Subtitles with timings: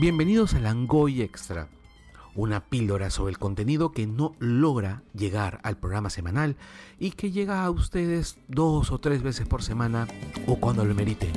[0.00, 1.68] Bienvenidos a Langoy Extra,
[2.34, 6.56] una píldora sobre el contenido que no logra llegar al programa semanal
[6.98, 10.08] y que llega a ustedes dos o tres veces por semana
[10.46, 11.32] o cuando lo meriten.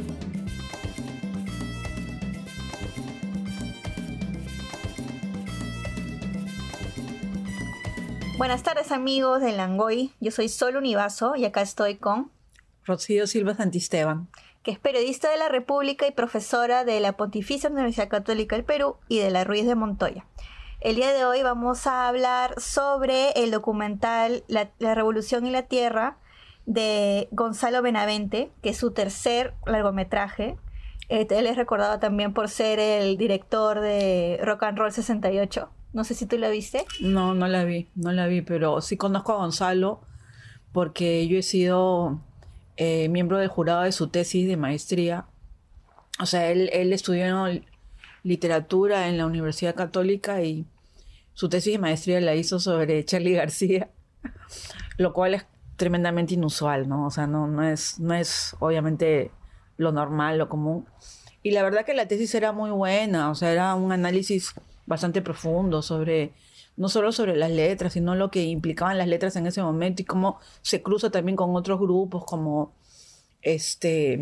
[8.38, 12.32] Buenas tardes amigos de Langoy, yo soy Sol Univaso y acá estoy con
[12.86, 14.30] Rocío Silva Santisteban,
[14.64, 18.96] que es periodista de la República y profesora de la Pontificia Universidad Católica del Perú
[19.10, 20.26] y de la Ruiz de Montoya.
[20.80, 26.18] El día de hoy vamos a hablar sobre el documental La, Revolución y la Tierra
[26.66, 30.58] de Gonzalo Benavente, que es su tercer largometraje.
[31.10, 35.70] Eh, él es recordado también por ser el director de Rock and Roll 68.
[35.92, 36.86] No sé si tú la viste.
[37.02, 40.02] No, no la vi, no la vi, pero sí conozco a Gonzalo
[40.72, 42.22] porque yo he sido
[42.77, 45.25] eh, miembro del jurado de su tesis de maestría.
[46.19, 47.47] O sea, él, estudió
[48.23, 50.65] literatura en la Universidad Católica y
[51.33, 53.89] su tesis de maestría la hizo sobre Charlie García,
[54.97, 57.07] lo cual es tremendamente inusual, ¿no?
[57.07, 59.31] O sea, no, no, es, no es obviamente
[59.77, 60.85] lo normal, lo común.
[61.41, 64.53] Y la verdad que la tesis era muy buena, o sea, era un análisis
[64.85, 66.33] bastante profundo sobre
[66.75, 70.05] no solo sobre las letras, sino lo que implicaban las letras en ese momento y
[70.05, 72.73] cómo se cruza también con otros grupos como
[73.41, 74.19] este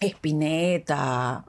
[0.00, 1.44] Espineta,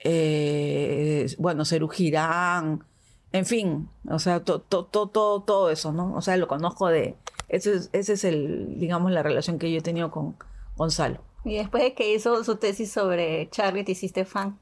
[0.00, 2.84] eh, bueno, Cerú Girán,
[3.32, 6.14] en fin, o sea, todo, todo, todo eso, ¿no?
[6.14, 7.16] O sea, lo conozco de,
[7.48, 10.36] ese, ese es el, digamos, la relación que yo he tenido con
[10.76, 11.20] Gonzalo.
[11.44, 14.58] Y después de que hizo su tesis sobre Charlie, te hiciste fan,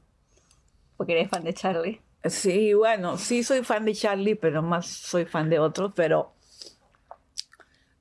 [0.95, 2.01] porque eres fan de Charlie.
[2.29, 6.33] Sí, bueno, sí soy fan de Charlie, pero más soy fan de otros, pero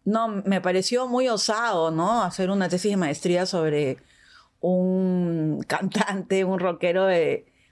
[0.04, 2.22] no, me pareció muy osado, ¿no?
[2.22, 3.98] Hacer una tesis de maestría sobre
[4.60, 7.06] un cantante, un rockero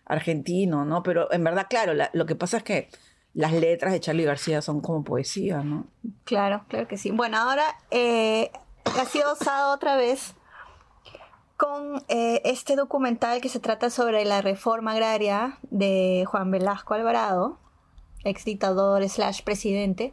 [0.07, 1.03] argentino, ¿no?
[1.03, 2.89] Pero en verdad, claro, lo que pasa es que
[3.35, 5.87] las letras de Charlie García son como poesía, ¿no?
[6.25, 7.11] Claro, claro que sí.
[7.11, 8.51] Bueno, ahora eh,
[8.85, 10.35] ha sido osado otra vez
[11.65, 17.59] con eh, este documental que se trata sobre la reforma agraria de Juan Velasco Alvarado,
[18.25, 20.13] ex dictador slash presidente.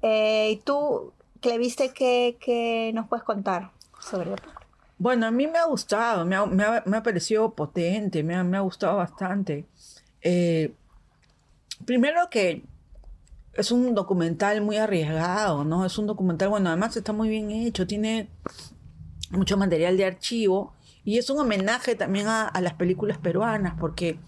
[0.00, 1.12] Eh, ¿Y tú,
[1.42, 4.48] que le viste, qué, nos puedes contar sobre esto?
[4.98, 9.66] Bueno, a mí me ha gustado, me ha, parecido potente, me ha, gustado bastante.
[10.22, 10.72] Eh,
[11.84, 12.62] primero que
[13.52, 15.84] es un documental muy arriesgado, ¿no?
[15.84, 18.30] Es un documental, bueno, además está muy bien hecho, tiene
[19.36, 20.72] mucho material de archivo
[21.04, 24.18] y es un homenaje también a, las películas peruanas porque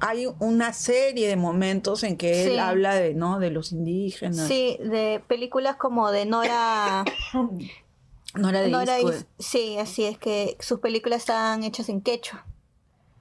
[0.00, 3.38] hay una serie de momentos en que él habla de, ¿no?
[3.38, 4.46] de los indígenas.
[4.46, 7.04] Sí, de películas como de Nora...
[8.34, 12.44] Nora de Sí, así es que sus películas están hechas en quechua.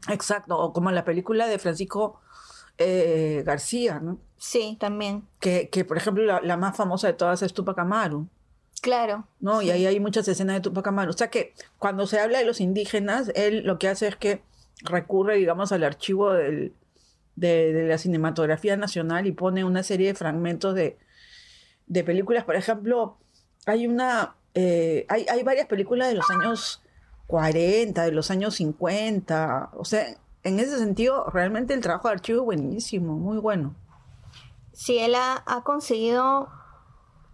[0.10, 2.20] Exacto, o como la película de Francisco
[2.78, 4.18] eh, García, ¿no?
[4.38, 5.28] Sí, también.
[5.40, 8.28] Que, que por ejemplo, la, la, más famosa de todas es Tupac Amaru.
[8.84, 9.26] Claro.
[9.40, 9.62] ¿No?
[9.62, 11.12] Y ahí hay muchas escenas de Tupac Amaru.
[11.12, 14.42] O sea que cuando se habla de los indígenas, él lo que hace es que
[14.82, 16.74] recurre, digamos, al archivo de,
[17.38, 20.98] la cinematografía nacional y pone una serie de fragmentos de,
[22.04, 22.44] películas.
[22.44, 23.16] Por ejemplo,
[23.66, 24.36] hay una.
[24.54, 26.82] Eh, hay, hay varias películas de los años
[27.28, 29.70] 40, de los años 50.
[29.78, 30.08] O sea,
[30.44, 33.76] en ese sentido, realmente el trabajo de archivo es buenísimo, muy bueno.
[34.74, 36.50] Sí, él ha conseguido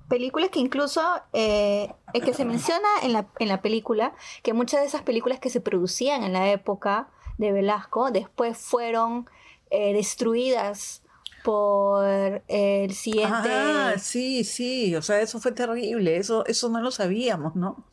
[0.09, 4.88] películas que incluso eh, que se menciona en la, en la película que muchas de
[4.88, 9.30] esas películas que se producían en la época de Velasco después fueron
[9.70, 11.03] eh, destruidas
[11.44, 13.50] por el siguiente.
[13.50, 17.86] Ah, sí, sí, o sea, eso fue terrible, eso, eso no lo sabíamos, ¿no?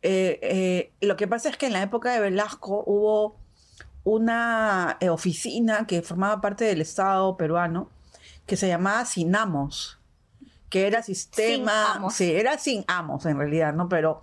[0.00, 3.36] Eh, lo que pasa es que en la época de Velasco hubo
[4.02, 7.90] una oficina que formaba parte del Estado peruano
[8.46, 9.99] que se llamaba Sinamos
[10.70, 13.88] que era sistema, sí, era sin amos en realidad, ¿no?
[13.88, 14.22] Pero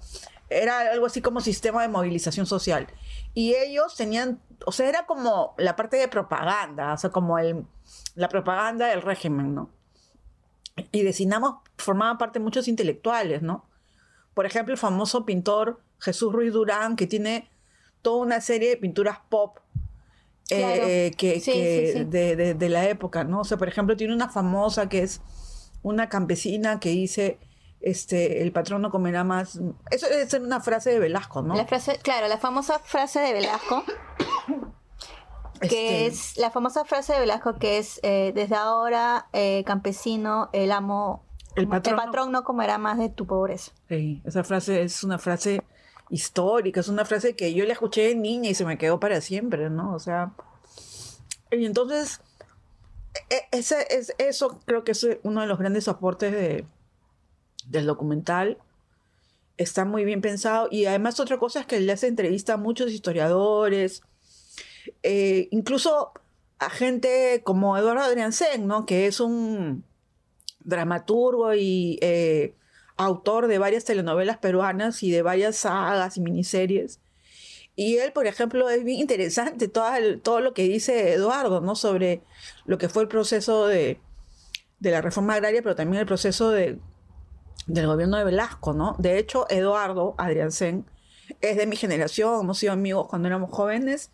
[0.49, 2.87] era algo así como sistema de movilización social.
[3.33, 7.65] Y ellos tenían, o sea, era como la parte de propaganda, o sea, como el,
[8.15, 9.69] la propaganda del régimen, ¿no?
[10.91, 13.65] Y de Sinamos formaban parte muchos intelectuales, ¿no?
[14.33, 17.49] Por ejemplo, el famoso pintor Jesús Ruiz Durán, que tiene
[18.01, 19.59] toda una serie de pinturas pop
[20.49, 23.41] eh, que, De, de, la época, ¿no?
[23.41, 25.19] O sea, por ejemplo, tiene una famosa que es
[25.83, 27.39] una campesina que dice,
[27.81, 29.59] este, el patrón no comerá más.
[29.91, 31.55] Eso es una frase de Velasco, ¿no?
[31.55, 33.83] La frase, claro, la famosa frase de Velasco.
[35.61, 40.49] que este es la famosa frase de Velasco que es eh, desde ahora eh, campesino
[40.53, 41.23] el amo
[41.55, 45.63] el patrón, no, comerá más de tu pobreza sí, esa frase es una frase
[46.11, 49.19] histórica es una frase que yo la escuché de niña y se me quedó para
[49.19, 50.31] siempre no o sea
[51.51, 52.21] Y entonces,
[53.51, 56.65] ese, es, eso creo que es uno de los grandes aportes de,
[57.67, 58.57] del documental.
[59.57, 60.67] Está muy bien pensado.
[60.71, 64.03] Y además otra cosa es que le hace entrevista a muchos historiadores,
[65.03, 66.11] eh, incluso
[66.59, 68.85] a gente como Eduardo Adriansen, ¿no?
[68.85, 69.83] Que es un
[70.59, 72.55] dramaturgo y eh,
[72.97, 76.99] autor de varias telenovelas peruanas y de varias sagas y miniseries.
[77.77, 79.87] Y él, por ejemplo, es bien interesante todo,
[80.23, 81.75] todo lo que dice Eduardo, ¿no?
[81.75, 82.23] Sobre
[82.65, 84.01] lo que fue el proceso de,
[84.79, 86.79] de la reforma agraria, pero también el proceso de,
[87.67, 88.95] del gobierno de Velasco, ¿no?
[88.99, 90.85] De hecho, Eduardo Adriansen
[91.41, 94.11] es de mi generación, hemos sido amigos cuando éramos jóvenes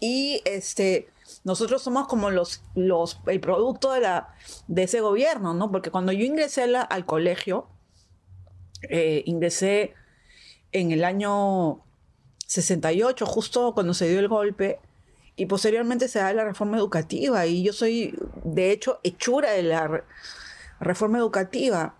[0.00, 1.08] y este
[1.44, 4.34] nosotros somos como los, los el producto de la
[4.68, 5.70] de ese gobierno, ¿no?
[5.70, 7.68] Porque cuando yo ingresé la- al colegio,
[8.88, 9.94] eh, ingresé
[10.72, 11.83] en el año
[12.46, 14.78] 68, justo cuando se dio el golpe,
[15.36, 18.14] y posteriormente se da la reforma educativa, y yo soy,
[18.44, 20.04] de hecho, hechura de la re-
[20.80, 21.96] reforma educativa.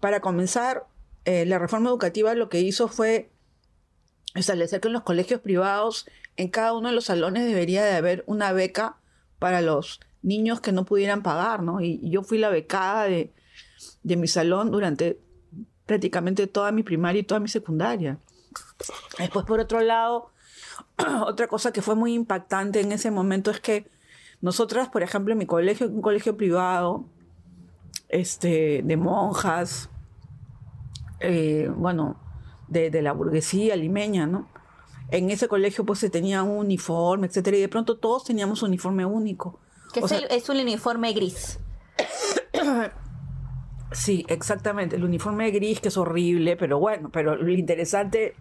[0.00, 0.86] Para comenzar,
[1.24, 3.30] eh, la reforma educativa lo que hizo fue
[4.34, 6.06] establecer que en los colegios privados,
[6.36, 8.96] en cada uno de los salones debería de haber una beca
[9.38, 11.80] para los niños que no pudieran pagar, ¿no?
[11.80, 13.32] Y, y yo fui la becada de,
[14.02, 15.20] de mi salón durante
[15.86, 18.18] prácticamente toda mi primaria y toda mi secundaria.
[19.18, 20.30] Después, por otro lado,
[21.26, 23.90] otra cosa que fue muy impactante en ese momento es que
[24.40, 27.04] nosotras, por ejemplo, en mi colegio, un colegio privado,
[28.08, 29.88] este, de monjas,
[31.20, 32.16] eh, bueno,
[32.68, 34.48] de, de la burguesía limeña, ¿no?
[35.10, 38.68] En ese colegio pues se tenía un uniforme, etcétera, y de pronto todos teníamos un
[38.70, 39.60] uniforme único.
[39.92, 41.58] Que es, sea, el- es un uniforme gris.
[43.92, 44.96] Sí, exactamente.
[44.96, 48.34] El uniforme gris que es horrible, pero bueno, pero lo interesante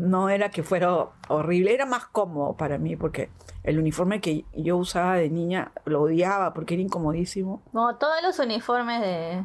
[0.00, 3.30] no era que fuera horrible, era más cómodo para mí, porque
[3.62, 7.62] el uniforme que yo usaba de niña lo odiaba porque era incomodísimo.
[7.72, 9.44] No, todos los uniformes de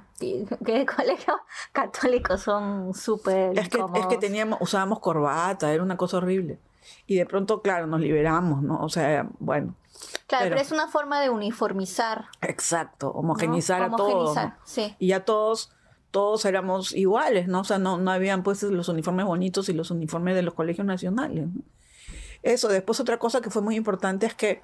[0.60, 1.34] de colegio
[1.74, 6.60] católico son súper Es que, es que teníamos, usábamos corbata, era una cosa horrible.
[7.07, 8.80] Y de pronto, claro, nos liberamos, ¿no?
[8.81, 9.75] O sea, bueno,
[10.28, 12.25] Claro, pero- pero es una forma de uniformizar.
[12.42, 13.19] exacto, ¿no?
[13.19, 14.12] homogenizar a todos.
[14.13, 14.56] Homogenizar, ¿no?
[14.66, 14.96] Sí.
[15.00, 15.75] Y ya todos,
[16.16, 17.60] todos éramos iguales, ¿no?
[17.60, 20.88] O sea, no, no habían pues los uniformes bonitos y los uniformes de los colegios
[20.88, 21.50] nacionales.
[22.42, 24.62] Eso, después otra cosa que fue muy importante es que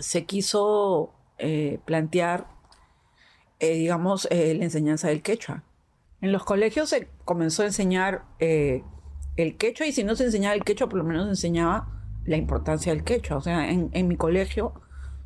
[0.00, 2.48] se quiso eh, plantear,
[3.60, 5.62] eh, digamos, eh, la enseñanza del quechua.
[6.20, 10.64] En los colegios se comenzó a enseñar el quechua y si no se enseñaba el
[10.64, 13.36] quechua, por lo menos se enseñaba la importancia del quechua.
[13.36, 14.72] O sea, en, en mi colegio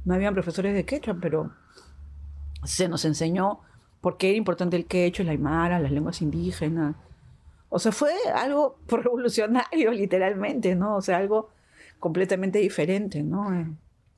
[0.05, 1.53] no habían profesores de quechua, pero
[2.65, 3.63] se nos enseñó
[4.05, 6.95] por qué era importante el quechua, la aymara, las lenguas indígenas.
[7.71, 10.97] O sea, fue algo revolucionario, literalmente, ¿no?
[10.97, 11.49] O sea, algo
[12.01, 13.47] completamente diferente, ¿no?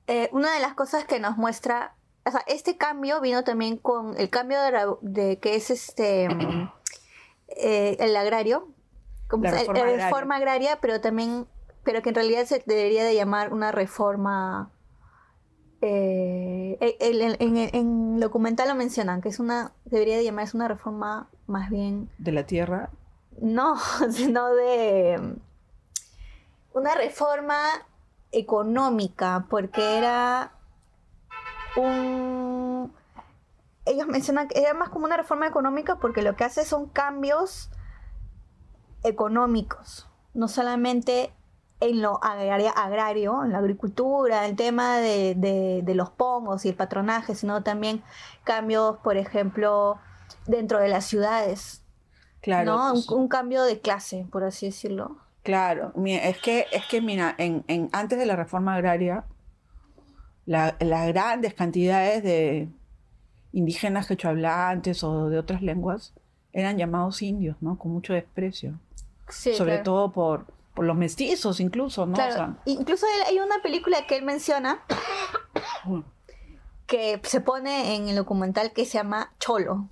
[0.09, 1.95] Eh, una de las cosas que nos muestra,
[2.25, 4.73] o sea, este cambio vino también con el cambio de,
[5.03, 6.27] de que es este
[7.57, 8.69] eh, el agrario,
[9.29, 10.05] como La reforma eh, agraria.
[10.07, 11.47] reforma agraria, pero también,
[11.85, 14.73] pero que en realidad se debería de llamar una reforma.
[15.81, 16.16] eh,
[17.01, 17.57] el- el- en,
[18.15, 22.33] el documental lo mencionan, que es una, debería de llamarse una reforma más bien de
[22.33, 22.91] la tierra.
[23.41, 23.77] no,
[24.11, 27.59] sino de mm, una reforma
[28.33, 30.53] económica, porque era
[31.77, 32.93] un...
[33.85, 37.71] Ellos mencionan que era más como una reforma económica porque lo que hace son cambios
[39.05, 41.33] económicos, no solamente
[41.81, 46.71] en lo agraria- agrario, en la agricultura, el tema de, de- de los pongos y
[46.71, 48.03] el patronaje, sino también
[48.45, 49.99] cambios, por ejemplo,
[50.47, 51.83] dentro de las ciudades.
[52.41, 52.77] Claro.
[52.77, 52.95] ¿no?
[53.15, 55.17] Un, cambio de clase, por así decirlo.
[55.43, 59.25] Claro, es que, es que mira, en, en- antes de la reforma agraria,
[60.45, 62.69] la- las grandes cantidades de
[63.53, 66.15] indígenas quechohablantes o de otras lenguas
[66.53, 67.77] eran llamados indios, ¿no?
[67.79, 68.79] Con mucho desprecio.
[69.29, 69.85] Sí, Sobre claro.
[69.85, 72.13] todo por, por los mestizos, incluso, ¿no?
[72.13, 74.83] O Claro, sea, Incluso hay una película que él menciona
[76.87, 79.89] que se pone en el documental que se llama Cholo.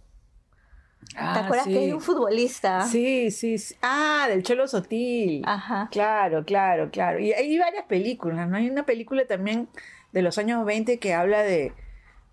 [1.10, 2.82] ¿Te ah, acuerdas que es un futbolista?
[2.86, 3.74] Sí, sí, sí.
[3.82, 5.42] Ah, del Cholo Sotil.
[5.46, 5.88] Ajá.
[5.90, 7.18] Claro, claro, claro.
[7.18, 8.56] Y hay varias películas, ¿no?
[8.56, 9.68] Hay una película también
[10.12, 11.72] de los años 20 que habla de,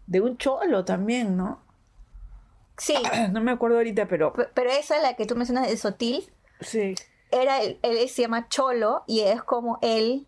[0.08, 1.62] de un cholo también, ¿no?
[2.78, 2.96] Sí,
[3.32, 6.96] No me acuerdo ahorita, pero pe- pero esa, la que tú mencionas de Sotil, sí.
[7.32, 10.28] Era el- él se llama Cholo y es como él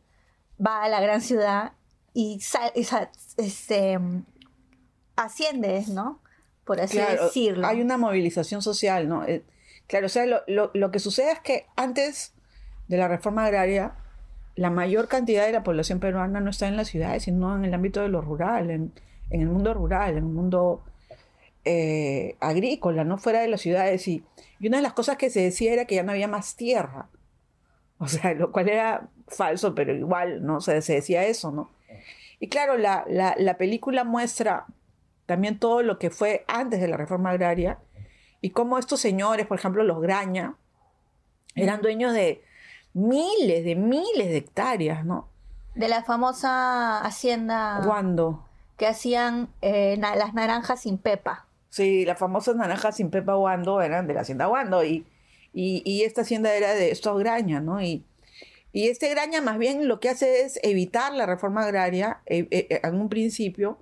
[0.65, 1.74] va a la gran ciudad
[2.13, 2.86] y, sal- y
[3.38, 4.00] este,
[5.15, 6.19] asciende, ¿no?
[6.65, 7.67] Por así Claro, decirlo.
[7.67, 9.25] hay una movilización social, ¿no?
[9.25, 9.43] Eh,
[9.88, 12.33] claro, o sea, lo, lo- lo que sucede es que antes
[12.88, 13.95] de la reforma agraria,
[14.55, 17.74] la mayor cantidad de la población peruana no está en las ciudades, sino en el
[17.74, 18.93] ámbito de lo rural, en,
[19.29, 20.83] en el mundo rural, en el mundo
[21.65, 24.08] eh, agrícola, no fuera de las ciudades.
[24.08, 24.24] Y,
[24.60, 27.08] y, una de las cosas que se decía era que ya no había más tierra.
[28.00, 30.58] O sea, lo cual era falso, pero igual, ¿no?
[30.58, 31.70] O sea, se decía eso, ¿no?
[32.39, 34.65] Y claro, la, la, la película muestra
[35.25, 37.77] también todo lo que fue antes de la reforma agraria
[38.41, 40.55] y cómo estos señores, por ejemplo, los Graña,
[41.55, 42.43] eran dueños de
[42.93, 45.29] miles, de miles de hectáreas, ¿no?
[45.75, 47.82] De la famosa hacienda.
[47.86, 48.43] ¿Cuándo?
[48.75, 51.46] Que hacían eh, na- las naranjas sin pepa.
[51.74, 55.08] Sí, las famosas naranjas sin pepa Wando eran de la hacienda Wando y,
[55.53, 57.82] y, y esta hacienda era de estos Graña, ¿no?
[57.82, 58.06] Y,
[58.72, 62.80] y este Graña más bien lo que hace es evitar la reforma agraria eh, eh,
[62.84, 63.80] en un principio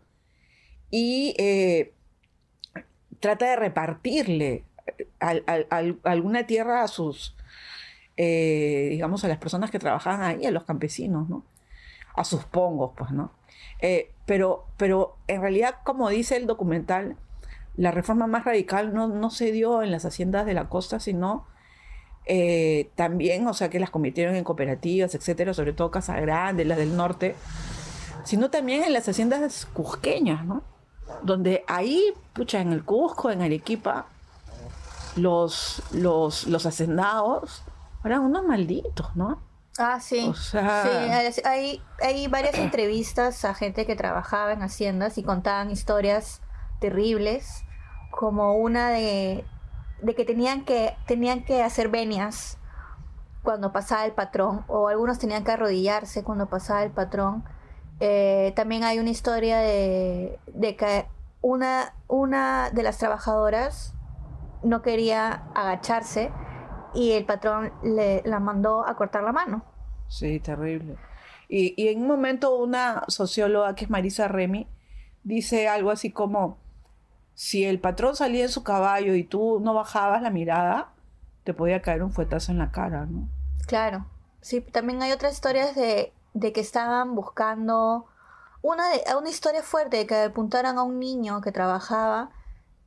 [0.89, 1.91] y eh,
[3.19, 4.63] trata de repartirle
[5.19, 7.35] al- al- al- alguna tierra a sus,
[8.15, 11.43] eh, digamos, a las personas que trabajaban ahí, a los campesinos, ¿no?
[12.15, 13.33] A sus pongos, pues, ¿no?
[13.81, 17.17] Eh, pero, pero en realidad, como dice el documental,
[17.81, 21.45] la reforma más radical no, no se dio en las haciendas de la costa, sino
[22.25, 26.77] eh, también, o sea, que las convirtieron en cooperativas, etcétera, sobre todo Casa Grande, las
[26.77, 27.35] del norte,
[28.23, 30.63] sino también en las haciendas cusqueñas, ¿no?
[31.23, 34.05] Donde ahí, pucha, en el Cusco, en Arequipa,
[35.15, 37.63] los, los, los hacendados
[38.05, 39.41] eran unos malditos, ¿no?
[39.77, 40.25] Ah, sí.
[40.27, 45.71] O sea- Sí, hay, hay varias entrevistas a gente que trabajaba en haciendas y contaban
[45.71, 46.41] historias
[46.79, 47.63] terribles,
[48.11, 49.45] como una de,
[50.01, 52.57] de que tenían que tenían que hacer venias
[53.43, 57.43] cuando pasaba el patrón, o algunos tenían que arrodillarse cuando pasaba el patrón.
[57.99, 61.05] Eh, también hay una historia de, de que
[61.41, 63.95] una, una de las trabajadoras
[64.63, 66.31] no quería agacharse
[66.93, 69.63] y el patrón le la mandó a cortar la mano.
[70.07, 70.97] Sí, terrible.
[71.47, 74.67] Y, y en un momento una socióloga que es Marisa Remy
[75.23, 76.57] dice algo así como,
[77.33, 80.89] si el patrón salía en su caballo y tú no bajabas la mirada,
[81.43, 83.27] te podía caer un fuetazo en la cara, ¿no?
[83.67, 84.05] Claro.
[84.41, 88.05] Sí, también hay otras historias de, de que estaban buscando
[88.61, 92.29] una, de- una historia fuerte de que apuntaran a un niño que trabajaba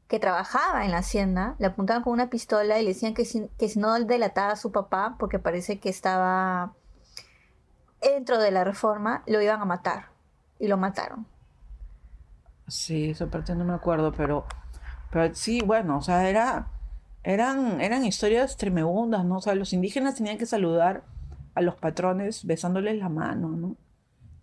[0.06, 3.48] que trabajaba en la hacienda, le apuntaban con una pistola y le decían que si,
[3.58, 6.74] que si no delataba a su papá, porque parece que estaba
[8.02, 10.08] dentro de la reforma, lo iban a matar.
[10.58, 11.26] Y lo mataron.
[12.66, 14.46] Sí, esa parte no me acuerdo, pero,
[15.10, 16.68] pero sí, bueno, o sea, era,
[17.22, 19.36] eran, eran historias tremendas, ¿no?
[19.36, 21.04] O sea, los indígenas tenían que saludar
[21.54, 23.76] a los patrones besándoles la mano, ¿no?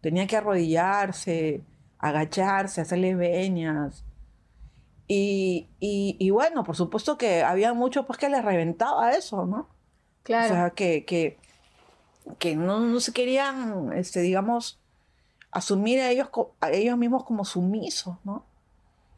[0.01, 1.61] Tenían que arrodillarse,
[1.99, 4.03] agacharse, hacerles veñas.
[5.07, 9.67] Y, y, y bueno, por supuesto que había muchos pues que les reventaba eso, ¿no?
[10.23, 10.53] Claro.
[10.53, 11.37] O sea, que, que,
[12.39, 14.80] que no, no se querían, este, digamos,
[15.51, 16.29] asumir a ellos,
[16.60, 18.46] a ellos mismos como sumisos, ¿no?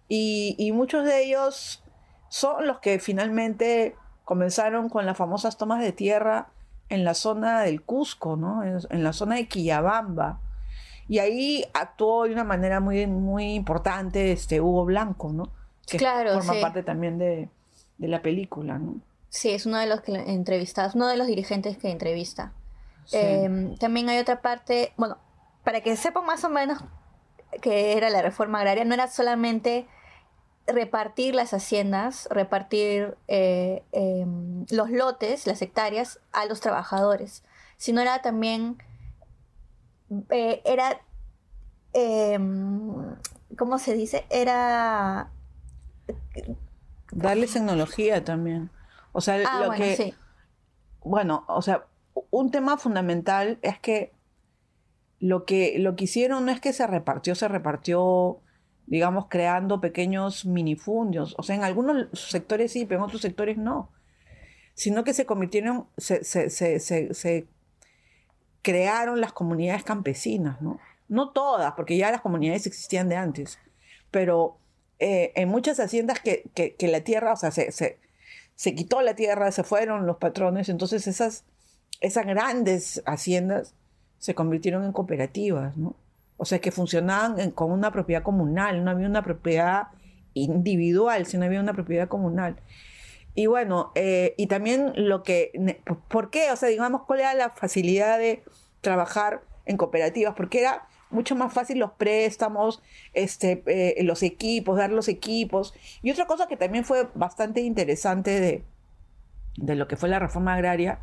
[0.07, 1.83] Y, y muchos de ellos
[2.29, 6.47] son los que finalmente comenzaron con las famosas tomas de tierra
[6.89, 8.63] en la zona del Cusco, ¿no?
[8.63, 10.39] En, en la zona de Quillabamba.
[11.07, 15.49] Y ahí actuó de una manera muy, muy importante este Hugo Blanco, ¿no?
[15.87, 16.61] Que Claro, forma sí.
[16.61, 17.49] parte también de,
[17.97, 18.95] de la película, ¿no?
[19.29, 22.53] Sí, es uno de los que entrevistas, uno de los dirigentes que entrevista.
[23.05, 23.17] Sí.
[23.19, 25.17] Eh, también hay otra parte, bueno,
[25.63, 26.83] para que sepan más o menos
[27.61, 29.87] que era la reforma agraria, no era solamente
[30.65, 34.25] repartir las haciendas, repartir eh, eh,
[34.71, 37.43] los lotes, las hectáreas a los trabajadores,
[37.77, 38.81] sino era también,
[40.29, 41.01] eh, era,
[41.93, 42.39] eh,
[43.57, 44.25] ¿cómo se dice?
[44.29, 45.29] Era...
[47.11, 48.71] Darles tecnología también.
[49.11, 50.15] O sea, Ah, lo bueno, que, sí.
[51.01, 51.85] bueno, o sea,
[52.31, 54.12] un tema fundamental es que
[55.23, 58.41] lo que lo que hicieron no es que se repartió, se repartió,
[58.87, 61.33] digamos, creando pequeños minifundios.
[61.37, 63.89] O sea, en algunos sectores sí, pero en otros sectores no.
[64.73, 67.47] Sino que se convirtieron, se, se, se, se,
[68.61, 70.81] crearon las comunidades campesinas, ¿no?
[71.07, 73.59] No todas, porque ya las comunidades existían de antes,
[74.11, 74.57] pero
[74.99, 77.97] eh, en muchas haciendas que, que, que la tierra, o sea, se, se,
[78.55, 81.45] se quitó la tierra, se fueron los patrones, entonces esas,
[82.01, 83.73] esas grandes haciendas
[84.23, 85.97] se convirtieron en cooperativas, ¿no?
[86.37, 89.87] O sea, que funcionaban en- con una propiedad comunal, no había una propiedad
[90.33, 92.55] individual, sino había una propiedad comunal.
[93.35, 95.51] Y bueno, eh, y también lo que,
[96.07, 96.51] ¿por qué?
[96.51, 98.43] O sea, digamos, ¿cuál era la facilidad de
[98.79, 100.35] trabajar en cooperativas?
[100.37, 102.81] Porque era mucho más fácil los préstamos,
[103.13, 105.73] este, eh, los equipos, dar los equipos.
[106.01, 108.63] Y otra cosa que también fue bastante interesante de,
[109.57, 110.99] de lo que fue la reforma agraria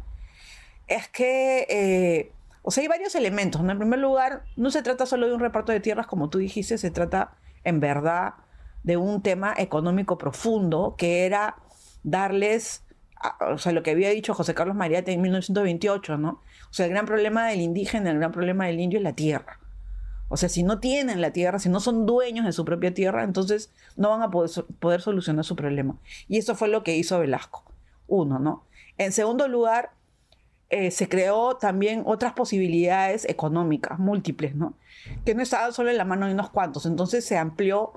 [0.89, 3.63] es que, eh, O sea, hay varios elementos.
[3.63, 3.73] ¿no?
[3.73, 6.79] En primer lugar, no se trata solo de un reparto de tierras, como tú dijiste,
[6.79, 7.33] se trata
[7.65, 8.35] en verdad
[8.83, 11.57] de un tema económico profundo que era
[12.03, 12.85] darles,
[13.41, 16.41] o sea, lo que había dicho José Carlos Mariate en 1928, ¿no?
[16.71, 19.59] O sea, el gran problema del indígena, el gran problema del indio es la tierra.
[20.29, 23.25] O sea, si no tienen la tierra, si no son dueños de su propia tierra,
[23.25, 25.99] entonces no van a poder, poder solucionar su problema.
[26.29, 27.65] Y eso fue lo que hizo Velasco.
[28.07, 28.65] Uno, ¿no?
[28.97, 29.91] En segundo lugar,
[30.71, 34.75] eh, se creó también otras posibilidades económicas, múltiples, ¿no?
[35.25, 36.87] Que no estaban solo en la mano de unos cuantos.
[36.87, 37.95] Entonces se amplió,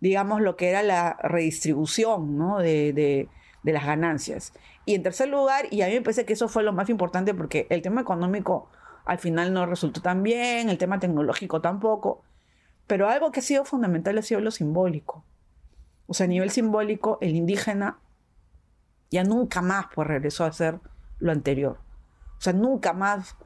[0.00, 2.58] digamos, lo que era la redistribución, ¿no?
[2.58, 3.28] De,
[3.64, 4.52] las ganancias.
[4.84, 7.34] Y en tercer lugar, y a mí me parece que eso fue lo más importante
[7.34, 8.70] porque el tema económico
[9.04, 12.22] al final no resultó tan bien, el tema tecnológico tampoco,
[12.86, 15.24] pero algo que ha sido fundamental ha sido lo simbólico.
[16.06, 17.98] O sea, a nivel simbólico, el indígena
[19.10, 20.78] ya nunca más pues regresó a ser
[21.18, 21.78] lo anterior.
[22.38, 23.36] O sea, nunca más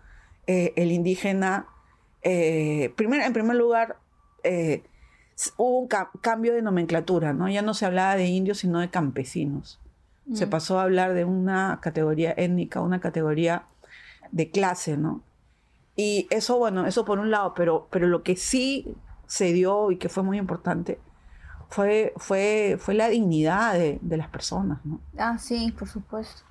[0.46, 1.66] eh, el indígena,
[2.22, 3.98] eh, en primer lugar,
[4.42, 4.82] eh,
[5.56, 5.88] hubo un
[6.20, 7.48] cambio de nomenclatura, ¿no?
[7.48, 9.80] Ya no se hablaba de indios, sino de campesinos.
[10.34, 10.50] Se mm.
[10.50, 13.64] pasó a hablar de una categoría étnica, una categoría
[14.32, 15.22] de clase, ¿no?
[15.96, 18.94] Y eso, bueno, eso por un lado, pero, pero lo que sí
[19.26, 20.98] se dio y que fue muy importante
[21.68, 25.00] fue, fue, fue la dignidad de, de las personas, ¿no?
[25.16, 26.42] Ah, sí, por supuesto.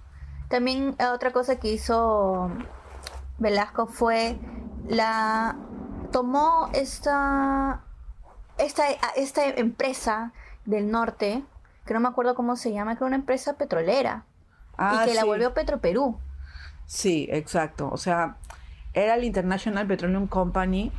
[0.49, 2.51] También eh, otra cosa que hizo
[3.37, 4.37] Velasco fue
[4.87, 5.55] la
[6.11, 7.83] tomó esta
[8.57, 8.83] esta,
[9.15, 10.33] esta empresa
[10.65, 11.43] del norte,
[11.85, 14.25] que no me acuerdo cómo se llama, que era una empresa petrolera
[14.77, 16.19] y que la volvió Petroperú.
[16.85, 17.89] Sí, exacto.
[17.91, 18.37] O sea,
[18.93, 20.91] era el International Petroleum Company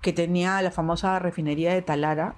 [0.00, 2.34] que tenía la famosa refinería de Talara.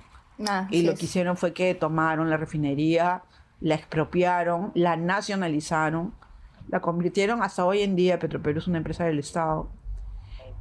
[0.46, 3.22] Ah, y lo que hicieron fue que tomaron la refinería,
[3.60, 6.12] la expropiaron, la nacionalizaron,
[6.68, 9.68] la convirtieron hasta hoy en día, Petroperú es una empresa del Estado.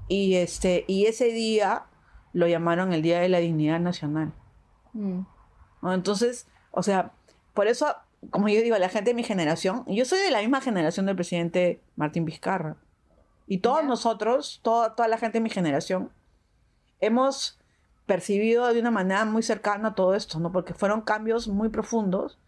[0.08, 1.86] Y, este, y ese día
[2.34, 4.34] lo llamaron el Día de la Dignidad Nacional.
[4.94, 5.22] Mm.
[5.84, 7.12] Entonces, o sea,
[7.54, 7.96] por eso,
[8.30, 11.16] como yo digo, la gente de mi generación, yo soy de la misma generación del
[11.16, 12.78] presidente Martín Vizcarra.
[13.48, 16.12] Y todos nosotros, toda, toda la gente de mi generación,
[17.00, 17.60] hemos
[18.06, 20.52] percibido de una manera muy cercana todo esto, ¿no?
[20.52, 22.40] Porque fueron cambios muy profundos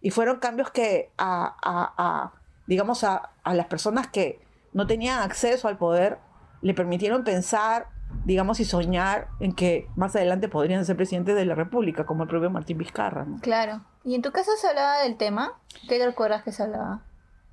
[0.00, 2.32] y fueron cambios que a,
[2.66, 4.40] digamos, a, a, las personas que
[4.72, 6.18] no tenían acceso al poder
[6.62, 7.88] le permitieron pensar,
[8.24, 12.28] digamos, y soñar en que más adelante podrían ser presidentes de la República, como el
[12.28, 13.24] propio Martín Vizcarra.
[13.24, 13.40] ¿no?
[13.40, 13.82] Claro.
[14.04, 15.58] ¿Y en tu caso se hablaba del tema?
[15.88, 17.02] ¿Qué te recuerdas que se hablaba?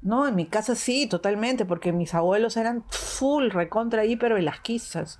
[0.01, 5.19] No, en mi casa sí, totalmente, porque mis abuelos eran full, recontra, hiper velasquistas.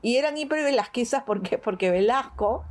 [0.00, 2.64] Y eran hiper velasquistas porque, porque Velasco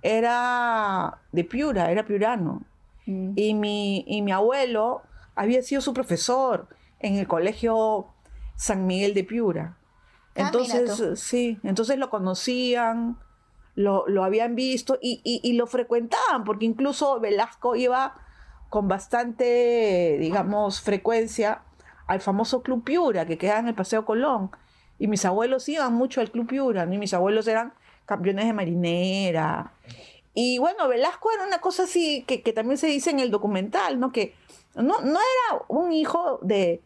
[0.00, 2.62] era de Piura, era piurano.
[3.04, 3.32] Mm.
[3.36, 5.02] Y, mi, y mi abuelo
[5.36, 6.68] había sido su profesor
[6.98, 8.08] en el colegio
[8.56, 9.78] San Miguel de Piura.
[10.34, 13.18] Ah, entonces, sí, entonces lo conocían,
[13.74, 18.14] lo, lo habían visto y, y, lo frecuentaban, porque incluso Velasco iba
[18.70, 21.62] con bastante, digamos, frecuencia
[22.06, 24.50] al famoso Club Piura que queda en el Paseo Colón.
[24.98, 27.74] Y mis abuelos iban mucho al Club Piura, y mis abuelos eran
[28.06, 29.72] campeones de marinera.
[30.32, 34.12] Y bueno, Velasco era una cosa así que, también se dice en el documental, ¿no?
[34.12, 34.34] Que
[34.76, 36.82] no, no era un hijo de,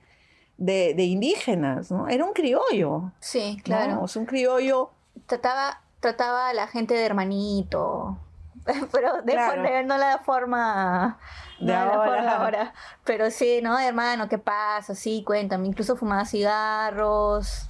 [0.56, 2.08] de, indígenas, ¿no?
[2.08, 3.12] Era un criollo.
[3.20, 4.04] Sí, claro.
[4.14, 4.90] un criollo.
[5.26, 8.18] Trataba, trataba a la gente de hermanito.
[8.92, 11.18] pero de no la forma
[11.60, 12.74] de ahora.
[13.04, 13.78] Pero sí, ¿no?
[13.78, 14.94] Hermano, ¿qué pasa?
[14.94, 15.66] Sí, cuéntame.
[15.66, 17.68] Incluso fumaba cigarros.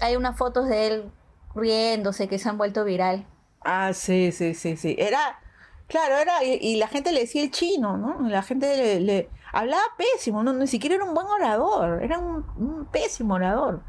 [0.00, 1.12] Hay unas fotos de él
[1.54, 3.26] riéndose que se han vuelto viral.
[3.60, 4.96] Ah, sí, sí, sí, sí.
[4.98, 5.38] Era,
[5.86, 8.28] claro, era, y, la gente le decía el chino, ¿no?
[8.28, 10.52] La gente le, hablaba pésimo, ¿no?
[10.52, 13.82] Ni siquiera era un buen orador, era un, pésimo orador.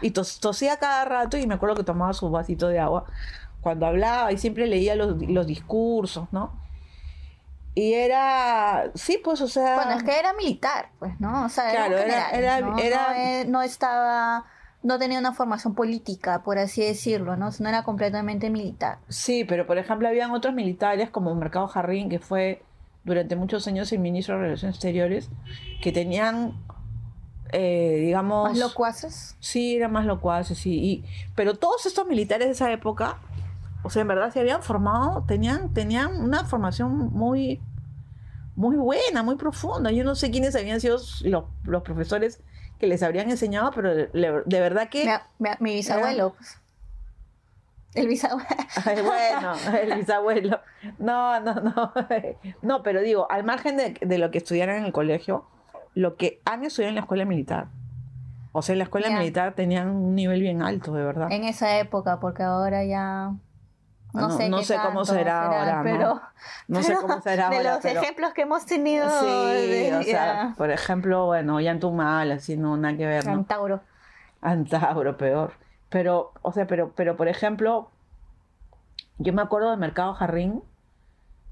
[0.00, 3.04] Y tosía cada rato y me acuerdo que tomaba su vasito de agua
[3.60, 6.60] cuando hablaba y siempre leía los, los discursos, ¿no?
[7.74, 9.76] Y era, sí, pues, o sea...
[9.76, 11.46] Bueno, es que era militar, pues, ¿no?
[11.46, 14.44] O sea, claro, era, era, era, no, estaba,
[14.82, 17.48] no tenía una formación política, por así decirlo, ¿no?
[17.58, 18.98] No era completamente militar.
[19.08, 22.62] Sí, pero por ejemplo habían otros militares como Mercado Jarrín, que fue
[23.04, 25.28] durante muchos años el ministro de Relaciones Exteriores,
[25.82, 26.54] que tenían
[27.52, 28.50] eh, digamos...
[28.50, 29.36] ¿Más locuaces?
[29.40, 30.72] Sí, eran más locuaces, sí.
[30.72, 33.18] Y, pero todos estos militares de esa época
[33.82, 37.60] o sea, en verdad se habían formado, tenían, tenían una formación muy,
[38.54, 39.90] muy buena, muy profunda.
[39.90, 42.40] Yo no sé quiénes habían sido los, los profesores
[42.78, 44.08] que les habrían enseñado, pero de,
[44.46, 45.18] verdad que...
[45.38, 46.34] Mi, bisabuelo.
[46.34, 46.58] Pues.
[47.94, 48.46] El bisabuelo.
[49.04, 50.60] bueno, el bisabuelo.
[50.98, 51.92] No, no, no.
[52.62, 55.46] No, pero digo, al margen de, de, lo que estudiaran en el colegio,
[55.94, 57.66] lo que han estudiado en la escuela militar.
[58.52, 59.18] O sea, en la escuela Ya.
[59.18, 61.28] militar tenían un nivel bien alto, de verdad.
[61.30, 63.32] En esa época, porque ahora ya...
[64.14, 65.82] No, Ah, no- sé, no qué sé cómo será ahora, ¿no?
[65.84, 66.20] pero,
[66.68, 69.96] No sé pero cómo será de ahora, los pero- ejemplos que hemos tenido Sí, de-
[69.96, 73.32] o sea, ya, por ejemplo, bueno, Yantumal, así no, nada que ver, ¿no?
[73.32, 73.80] Antauro.
[74.42, 75.52] Antauro, peor.
[75.92, 77.90] Pero, o sea, pero, pero por ejemplo,
[79.18, 80.62] yo me acuerdo de Mercado Jarrín,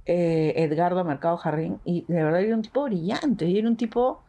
[0.06, 4.22] eh, Edgardo Mercado Jarrín, y de verdad era un tipo brillante, y era un tipo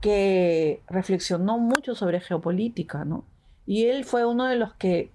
[0.00, 3.24] que reflexionó mucho sobre geopolítica, ¿no?
[3.66, 5.12] Y él fue uno de los que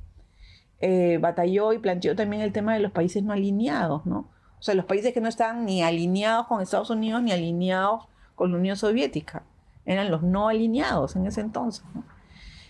[0.80, 4.30] eh, batalló y planteó también el tema de los países no alineados, ¿no?
[4.60, 8.52] O sea, los países que no estaban ni alineados con Estados Unidos ni alineados con
[8.52, 9.44] la Unión Soviética.
[9.86, 11.84] Eran los no alineados en ese entonces.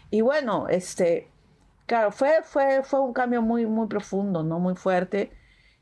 [0.09, 1.30] Y bueno, este,
[1.91, 4.59] claro, fue, fue, fue un cambio muy, muy profundo, ¿no?
[4.59, 5.29] Muy fuerte,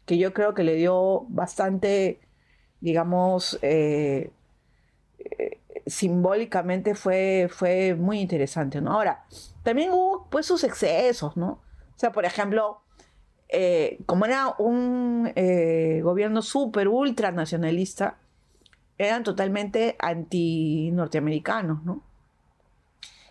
[0.07, 2.19] que yo creo que le dio bastante,
[2.81, 4.31] digamos, eh,
[5.19, 8.93] eh, simbólicamente fue, fue muy interesante, ¿no?
[8.93, 9.23] Ahora,
[9.61, 11.47] también hubo pues sus excesos, ¿no?
[11.95, 12.81] O sea, por ejemplo,
[13.47, 15.31] eh, como era un
[16.01, 18.17] gobierno súper, ultra nacionalista,
[18.97, 22.01] eran totalmente anti-norteamericanos, ¿no?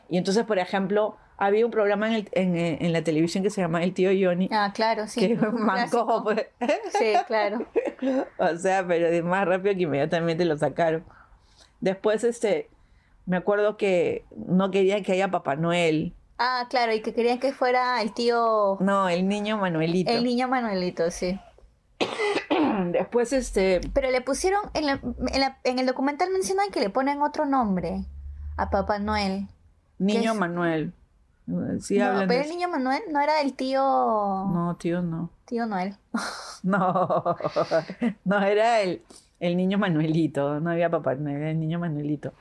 [0.09, 3.51] Y entonces, por ejemplo, había un programa en, el- en, eh, en la televisión que
[3.51, 5.21] se llama El Tío Johnny, Ah, claro, sí.
[5.21, 6.25] que un mancó, clásico.
[6.25, 6.47] pues.
[6.99, 7.67] Sí, claro.
[8.39, 11.05] O sea, pero de más rápido que inmediatamente lo sacaron.
[11.81, 12.69] Después, este,
[13.27, 16.15] me acuerdo que no querían que haya Papá Noel.
[16.39, 20.11] Ah, claro, y que querían que fuera el tío, No, el niño Manuelito.
[20.13, 21.39] el niño Manuelito, sí.
[22.93, 25.01] Después, este, Pero le pusieron, en, la-
[25.33, 28.05] en, la- en el documental mencionan que le ponen otro nombre
[28.57, 29.49] a Papá Noel.
[29.99, 30.39] niño es?
[30.39, 30.93] Manuel.
[31.81, 35.31] Sí, no, pero el niño Manuel no era el tío, No, tío, no.
[35.47, 35.97] tío Noel.
[36.63, 37.37] No,
[38.25, 39.03] no era el,
[39.41, 42.33] el niño Manuelito, no había papá, no era el niño Manuelito.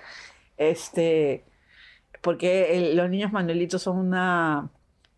[0.57, 1.45] Este,
[2.21, 4.69] porque el- los niños Manuelitos son una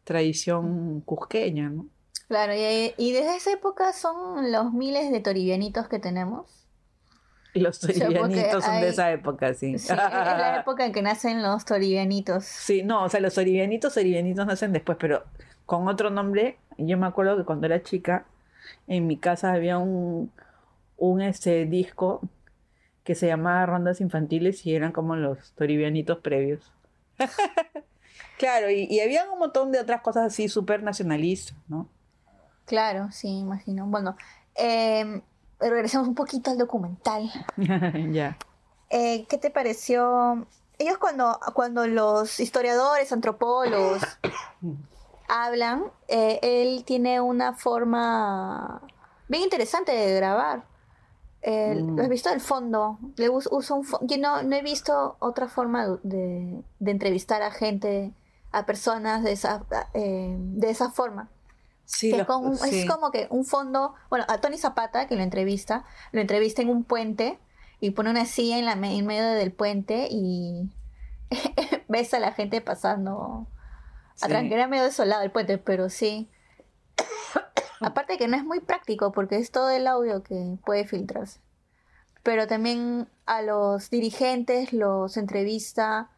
[0.03, 1.87] tradición cusqueña, ¿no?
[2.27, 6.45] Claro, y, y desde esa época son los miles de toribianitos que tenemos.
[7.53, 9.77] Los toribianitos son de esa época, sí.
[9.79, 12.45] Sí, es la época en que nacen los toribianitos.
[12.45, 15.23] Sí, no, o sea, los oribianitos, oribianitos nacen después, pero
[15.65, 16.57] con otro nombre.
[16.77, 18.25] Yo me acuerdo que cuando era chica,
[18.87, 20.31] en mi casa había un,
[20.97, 22.21] un este, disco
[23.03, 26.71] que se llamaba Rondas Infantiles y eran como los toribianitos previos.
[28.37, 31.89] claro, y, y había un montón de otras cosas así súper nacionalistas, ¿no?
[32.65, 33.87] Claro, sí, imagino.
[33.87, 34.15] Bueno,
[34.55, 35.21] eh,
[35.59, 37.29] regresemos un poquito al documental.
[38.11, 38.37] ya.
[38.89, 40.45] Eh, ¿Qué te pareció?
[40.77, 44.01] Ellos cuando, cuando los historiadores, antropólogos
[45.27, 48.81] hablan, eh, él tiene una forma
[49.27, 50.63] bien interesante de grabar.
[51.41, 51.95] Eh, Mm.
[51.97, 52.97] ¿Lo has visto el fondo?
[53.15, 57.41] Le us- usa un fo- Yo no, no he visto otra forma de, de entrevistar
[57.43, 58.11] a gente,
[58.51, 61.29] a personas de esa, eh, de esa forma.
[61.91, 62.81] Sí, Que los- con un- sí.
[62.81, 66.69] Es como que un fondo, bueno, a Tony Zapata, que lo entrevista, lo entrevista en
[66.69, 67.39] un puente
[67.79, 70.69] y pone una silla en, la, en medio del puente y
[71.87, 73.47] ves a la gente pasando
[74.21, 74.49] atrás, Sí.
[74.49, 76.29] que era medio desolado el puente, pero sí.
[77.81, 81.39] Aparte que no es muy práctico porque es todo el audio que puede filtrarse.
[82.21, 86.09] Pero también a los dirigentes los entrevista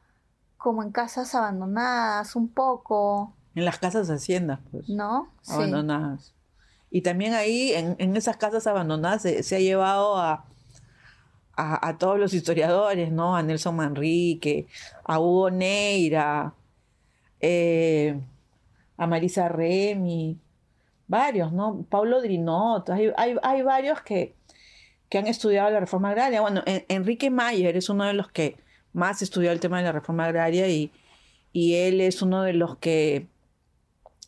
[0.57, 4.87] como en casas abandonadas, un poco, En las casas haciendas, pues.
[4.89, 5.29] ¿no?
[5.41, 5.53] Sí.
[5.53, 6.33] abandonadas.
[6.89, 10.45] Y también ahí, en, en esas casas abandonadas, se, se ha llevado a,
[11.55, 13.35] a, a todos los historiadores, ¿no?
[13.35, 14.67] A Nelson Manrique,
[15.05, 16.53] a Hugo Neira,
[17.39, 18.19] eh,
[18.97, 20.37] a Marisa Remy,
[21.07, 21.85] varios, ¿no?
[21.89, 24.33] Pablo Drinot, hay, hay, hay varios que,
[25.09, 26.41] que han estudiado la reforma agraria.
[26.41, 28.57] Bueno, en- Enrique Mayer es uno de los que
[28.93, 30.91] más estudió el tema de la reforma agraria y,
[31.53, 33.27] y él es uno de los que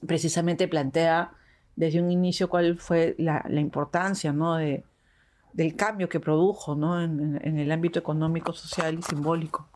[0.08, 1.32] precisamente plantea
[1.76, 4.56] desde un inicio cuál fue la, la importancia ¿no?
[4.56, 4.84] de,
[5.54, 7.02] del cambio que produjo ¿no?
[7.02, 9.68] en, el ámbito económico, social y simbólico.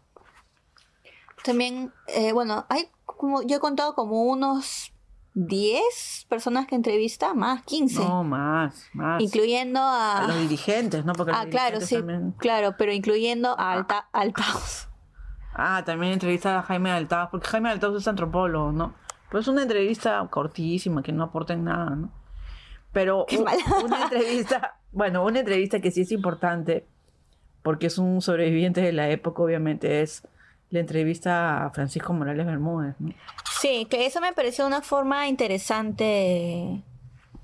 [1.44, 4.92] También, eh, bueno, hay como, yo he contado como unos
[5.34, 9.22] 10 personas que entrevista, más 15, No, más, más.
[9.22, 10.28] incluyendo a a...
[10.28, 11.14] los dirigentes, ¿no?
[11.14, 14.88] Porque Ah, claro, sí, también- claro, pero incluyendo a Alta, Altaos.
[15.54, 18.94] Ah, también entrevista a Jaime Altaos, porque Jaime Altaos es antropólogo, ¿no?
[19.30, 22.12] Pero es una entrevista cortísima, que no aporta en nada, ¿no?
[22.94, 23.26] Pero
[23.84, 26.86] una entrevista, bueno, una entrevista que sí es importante,
[27.62, 30.24] porque es un sobreviviente de la época, obviamente, es
[30.70, 33.14] la entrevista a Francisco Morales Bermúdez, ¿no?
[33.60, 36.84] Sí, que eso me pareció una forma interesante.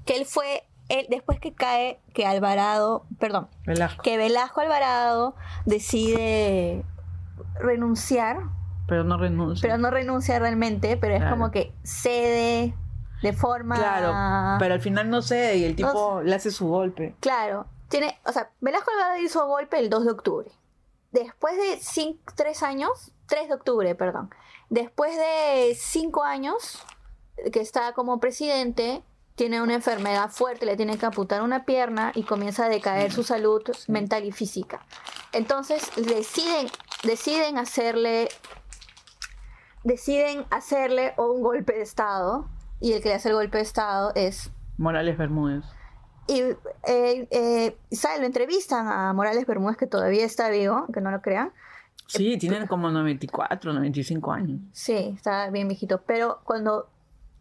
[0.06, 4.04] Que él fue, él, después que cae, que Alvarado, perdón, Velasco.
[4.04, 6.84] que Velasco Alvarado decide
[7.60, 8.40] renunciar
[8.88, 9.68] Pero no renuncia.
[9.68, 12.76] pero no renuncia realmente, pero es como que cede
[13.22, 13.76] de forma...
[13.76, 17.16] Claro, pero al final no cede y el tipo le hace su golpe.
[17.22, 20.52] Claro, tiene, o sea, Velasco Alvarado hizo golpe el 2 de octubre.
[21.12, 21.80] Después de
[22.36, 24.30] 3 años, 3 de octubre, perdón.
[24.70, 26.84] Después de 5 años
[27.52, 29.04] que está como presidente,
[29.36, 33.24] tiene una enfermedad fuerte, le tiene que amputar una pierna y comienza a decaer su
[33.24, 34.86] salud mental y física.
[35.32, 36.68] Entonces deciden,
[37.04, 38.30] deciden hacerle,
[39.84, 42.48] deciden hacerle un golpe de estado
[42.80, 45.64] y el que le hace el golpe de estado es Morales Bermúdez.
[46.28, 46.58] y eh,
[47.32, 47.78] eh,
[48.20, 51.52] lo entrevistan a Morales Bermúdez, que todavía está vivo, que no lo crean.
[52.08, 54.60] Sí, tienen como 94, 95 años.
[54.74, 56.02] Sí, está bien viejito.
[56.06, 56.90] Pero cuando.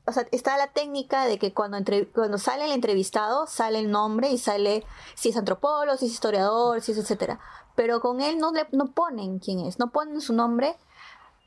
[0.05, 3.91] O sea, está la técnica de que cuando, entre- cuando sale el entrevistado, sale el
[3.91, 7.39] nombre y sale si es antropólogo, si es historiador, si es etcétera.
[7.77, 10.75] Pero con él no le no ponen quién es, no ponen su nombre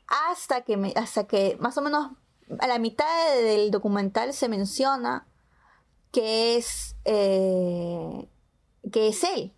[0.08, 2.10] hasta que me- hasta que más o menos
[2.60, 5.26] a la mitad de- del documental se menciona
[6.12, 8.28] que es eh,
[8.92, 9.52] que es él.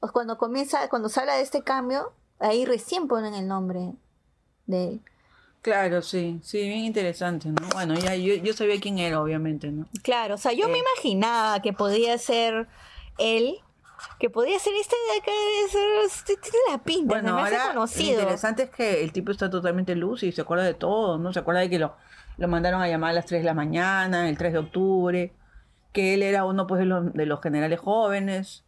[0.00, 3.92] O cuando comienza, cuando se habla de este cambio, ahí recién ponen el nombre
[4.66, 5.00] de él.
[5.62, 7.66] Claro, sí, sí, bien interesante, ¿no?
[7.72, 9.86] Bueno, ya yo, yo sabía quién era, obviamente, ¿no?
[10.02, 10.82] Claro, o sea, yo me Eh.
[10.96, 12.68] imaginaba que podía ser
[13.18, 13.56] él,
[14.18, 15.32] que podía ser este de acá,
[16.06, 18.20] este- tiene la pinta, Bueno, me hace ahora lo conocido.
[18.20, 21.32] interesante es que el tipo está totalmente lúcido y se acuerda de todo, ¿no?
[21.32, 21.94] Se acuerda de que lo,
[22.36, 25.32] lo mandaron a llamar a las 3 de la mañana, el 3 de octubre,
[25.92, 28.64] que él era uno pues de los, de los generales jóvenes,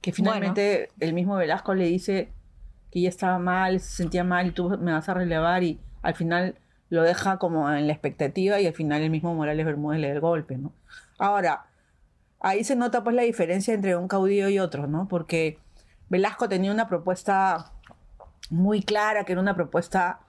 [0.00, 2.32] que finalmente el mismo Velasco le dice
[2.90, 6.14] que ella estaba mal, se sentía mal y tú me vas a relevar y al
[6.14, 6.56] final
[6.90, 10.14] lo deja como en la expectativa y al final el mismo Morales Bermúdez le da
[10.14, 10.72] el golpe, ¿no?
[11.18, 11.64] Ahora,
[12.42, 15.08] ahí se nota pues la diferencia entre un caudillo y otro, ¿no?
[15.08, 15.58] Porque
[16.10, 17.72] Velasco tenía una propuesta
[18.50, 20.20] muy clara, que era una propuesta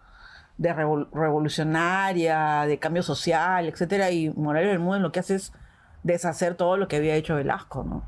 [0.57, 5.51] de revol- revolucionaria, de cambio social, etcétera, y Morales Bermúdez lo que hace es
[6.03, 8.05] deshacer todo lo que había hecho Velasco, ¿no?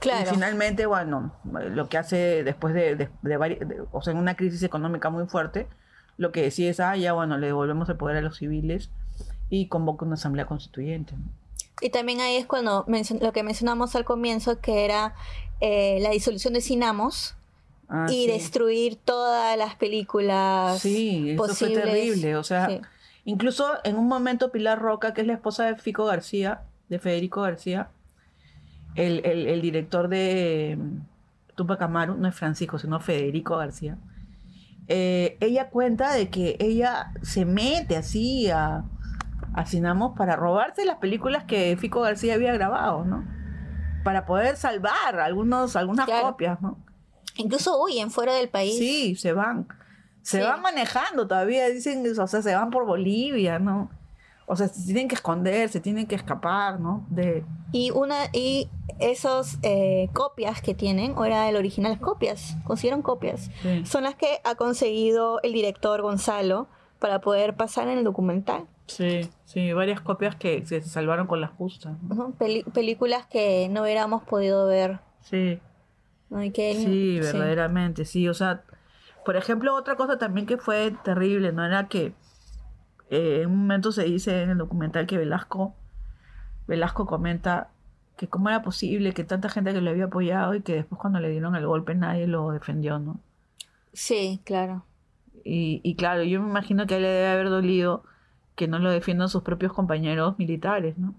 [0.00, 0.30] claro.
[0.30, 4.18] Y finalmente, bueno, lo que hace después de, de, de vari- de- o sea, en
[4.18, 5.66] una crisis económica muy fuerte,
[6.16, 8.90] lo que decide es, ah, ya, bueno, le devolvemos el poder a los civiles
[9.48, 11.14] y convoca una asamblea constituyente.
[11.16, 11.22] ¿no?
[11.80, 12.84] Y también ahí es cuando
[13.20, 15.14] lo que mencionamos al comienzo, que era
[15.60, 17.34] eh, la disolución de Cinamos
[17.88, 18.26] Ah, y sí.
[18.28, 21.82] destruir todas las películas Sí, eso posibles.
[21.82, 22.36] fue terrible.
[22.36, 22.80] O sea, Sí.
[23.26, 27.42] incluso en un momento Pilar Roca, que es la esposa de Fico García, de Federico
[27.42, 27.88] García,
[28.94, 33.98] el, el- el director de mm, Tupac Amaru, no es Francisco, sino Federico García,
[34.88, 38.84] eh, ella cuenta de que ella se mete así a,
[39.54, 43.24] a para robarse las películas que Fico García había grabado, ¿no?
[44.02, 46.28] Para poder salvar algunos, algunas Claro.
[46.28, 46.78] copias, ¿no?
[47.36, 48.76] Incluso huyen fuera del país.
[48.78, 49.66] Sí, se van.
[50.22, 50.44] Se Sí.
[50.44, 53.90] van manejando todavía, dicen, o sea, se van por Bolivia, ¿no?
[54.46, 57.06] O sea, se tienen que esconder, se tienen que escapar, ¿no?
[57.08, 58.68] De, Y una y
[59.00, 63.84] esos eh, copias que tienen, o era el original copias, consiguieron copias, Sí.
[63.86, 68.66] son las que ha conseguido el director Gonzalo para poder pasar en el documental.
[68.86, 72.00] Sí, sí, varias copias que se salvaron con las justas.
[72.02, 72.32] ¿no?
[72.32, 75.00] Películas que no hubiéramos podido ver.
[75.22, 75.60] Sí,
[76.52, 78.28] sí, verdaderamente, sí.
[78.28, 78.62] O sea,
[79.24, 81.64] por ejemplo, otra cosa también que fue terrible, ¿no?
[81.64, 82.14] Era que
[83.10, 85.74] eh, en un momento se dice en el documental que Velasco,
[86.66, 87.70] Velasco comenta
[88.16, 91.20] que cómo era posible que tanta gente que lo había apoyado y que después cuando
[91.20, 93.20] le dieron el golpe nadie lo defendió, ¿no?
[93.92, 94.84] Sí, claro.
[95.44, 98.04] Y, y claro, yo me imagino que a él le debe haber dolido
[98.54, 101.14] que no lo defiendan sus propios compañeros militares, ¿no?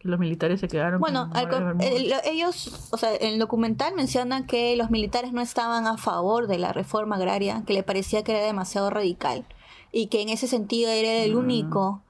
[0.00, 4.74] Los militares se quedaron Bueno, con el- ellos, o sea, en el documental mencionan que
[4.76, 8.44] los militares no estaban a favor de la reforma agraria, que le parecía que era
[8.44, 9.44] demasiado radical
[9.92, 11.38] y que en ese sentido era el Mm.
[11.38, 12.02] único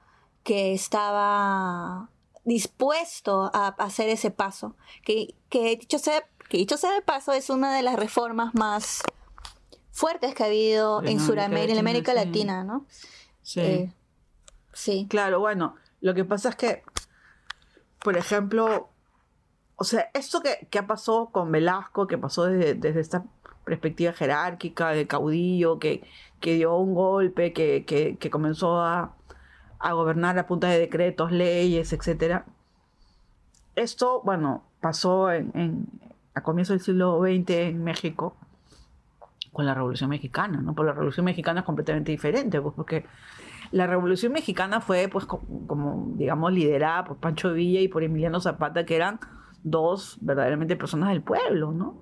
[0.43, 2.09] que estaba
[2.45, 4.75] dispuesto a hacer ese paso.
[5.05, 9.03] Que, que, dicho sea, que dicho sea de paso, es una de las reformas más
[9.91, 12.17] fuertes que ha habido en Sudamérica, en Latina, América sí.
[12.17, 12.85] Latina, ¿no?
[13.43, 13.59] Sí.
[13.59, 13.91] Eh,
[14.73, 15.07] sí.
[15.09, 16.83] Claro, bueno, lo que pasa es que,
[18.03, 18.89] por ejemplo,
[19.75, 23.23] o sea, esto que, que pasado con Velasco, que pasó desde, desde esta
[23.65, 26.03] perspectiva jerárquica de caudillo, que,
[26.39, 29.15] que dio un golpe, que, que, que comenzó a,
[29.79, 32.45] a gobernar a punta de decretos, leyes, etcétera.
[33.75, 35.87] Esto, bueno, pasó en, en-
[36.35, 38.35] a comienzos del siglo XX en México
[39.51, 40.73] con la Revolución Mexicana, ¿no?
[40.73, 43.05] Pero la Revolución Mexicana es completamente diferente, pues porque
[43.73, 48.39] la Revolución Mexicana fue, pues, co- como, digamos, liderada por Pancho Villa y por Emiliano
[48.39, 49.19] Zapata, que eran
[49.63, 52.01] dos verdaderamente personas del pueblo, ¿no?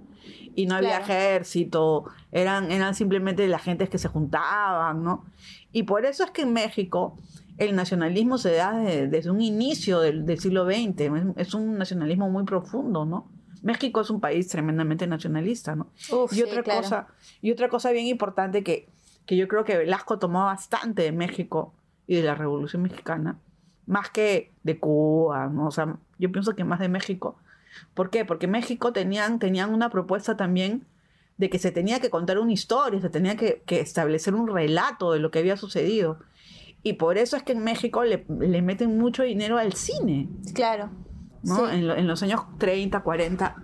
[0.53, 1.05] Y no había Claro.
[1.05, 5.25] ejército, eran, eran simplemente las gentes que se juntaban, ¿no?
[5.71, 7.17] Y por eso es que en México
[7.57, 11.77] el nacionalismo se da desde, desde un inicio del, del siglo XX, es, es un
[11.77, 13.29] nacionalismo muy profundo, ¿no?
[13.63, 15.87] México es un país tremendamente nacionalista, ¿no?
[16.11, 16.81] Uf, y sí, otra claro.
[16.81, 17.07] cosa,
[17.41, 18.89] y otra cosa bien importante que,
[19.25, 21.73] que yo creo que Velasco tomó bastante de México
[22.07, 23.37] y de la Revolución Mexicana,
[23.85, 25.67] más que de Cuba, ¿no?
[25.67, 27.37] O sea, yo pienso que más de México.
[27.93, 28.25] ¿Por qué?
[28.25, 30.85] Porque México tenían, tenían una propuesta también
[31.37, 35.13] de que se tenía que contar una historia, se tenía que, que establecer un relato
[35.13, 36.19] de lo que había sucedido.
[36.83, 40.27] Y por eso es que en México le, le meten mucho dinero al cine.
[40.53, 40.89] Claro.
[41.43, 41.55] ¿no?
[41.55, 41.75] Sí.
[41.75, 43.55] En, lo- en los años 30, 40.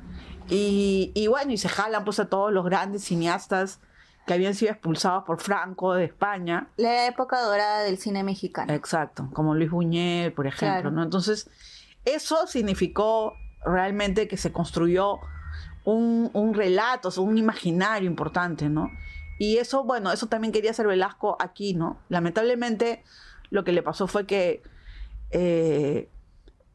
[0.50, 3.82] Y, y bueno, y se jalan pues a todos los grandes cineastas
[4.28, 6.68] que habían sido expulsados por Franco de España.
[6.78, 8.72] La época dorada del cine mexicano.
[8.74, 10.92] Exacto, como Luis Buñuel, por ejemplo, Claro.
[10.92, 11.02] ¿no?
[11.02, 11.50] Entonces,
[12.06, 13.34] eso significó
[13.66, 15.20] realmente que se construyó
[15.86, 18.92] un, un relato, un imaginario importante, ¿no?
[19.40, 21.98] Y eso, bueno, eso también quería hacer Velasco aquí, ¿no?
[22.10, 23.04] Lamentablemente,
[23.50, 24.62] lo que le pasó fue que,
[25.32, 26.10] eh,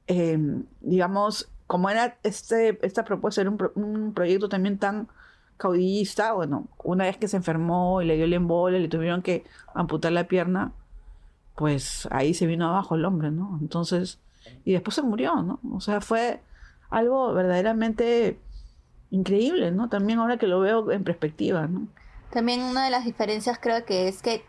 [0.07, 0.39] eh,
[0.81, 5.09] digamos, como era este, esta propuesta, era un, pro- un proyecto también tan
[5.63, 9.45] caudillista, bueno, una vez que se enfermó y le dio el embole, le tuvieron que
[9.75, 10.73] amputar la pierna,
[11.55, 13.59] pues ahí se vino abajo el hombre, ¿no?
[13.61, 14.19] Entonces,
[14.65, 15.61] y después se murió, ¿no?
[15.73, 16.43] O sea, fue
[16.91, 18.41] algo verdaderamente
[19.11, 19.89] increíble, ¿no?
[19.89, 21.87] También ahora que lo veo en perspectiva, ¿no?
[22.33, 24.45] También una de las diferencias creo que es que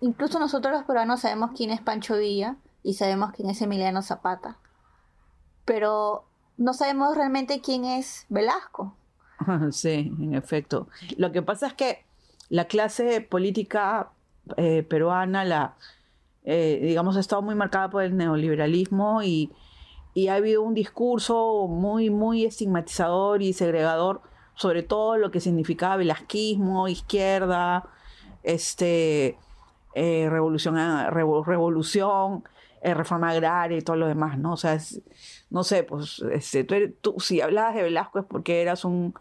[0.00, 4.58] incluso nosotros los peruanos sabemos quién es Pancho Villa y sabemos quién es Emiliano Zapata,
[5.64, 6.24] pero
[6.58, 8.94] no sabemos realmente quién es Velasco.
[9.72, 10.88] Sí, en efecto.
[11.16, 12.04] Lo que pasa es que
[12.48, 14.10] la clase política
[14.56, 15.76] eh, peruana, la,
[16.44, 19.50] eh, digamos, ha estado muy marcada por el neoliberalismo y,
[20.14, 24.22] y ha habido un discurso muy, muy estigmatizador y segregador
[24.54, 27.84] sobre todo lo que significaba velasquismo, izquierda,
[28.42, 29.36] este,
[29.94, 32.44] eh, revolución, a- revo- revolución
[32.82, 34.54] reforma agraria y todo lo demás, ¿no?
[34.54, 34.78] O sea,
[35.50, 39.12] no sé, pues, este, tú, tú si hablabas de Velasco es porque eras un,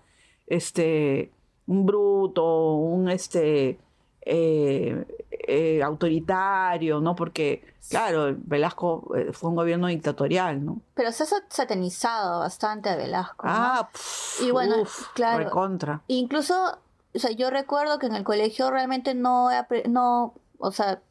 [0.49, 1.31] este,
[1.67, 3.79] un bruto, un, este,
[4.21, 7.15] eh, eh, autoritario, ¿no?
[7.15, 10.81] Porque, claro, Velasco eh, fue un gobierno dictatorial, ¿no?
[10.95, 13.45] Pero se ha sat- satanizado bastante a Velasco.
[13.47, 13.53] ¿no?
[13.53, 15.43] Ah, pf, Y bueno, uf, claro.
[15.45, 16.01] recontra.
[16.07, 16.77] Incluso,
[17.15, 19.49] o sea, yo recuerdo que en el colegio realmente no,
[19.88, 21.01] no, o sea,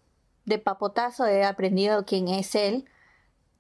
[0.44, 2.84] de papotazo he aprendido quién es él,